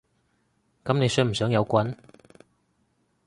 [0.83, 1.95] 噉你想唔想有棍？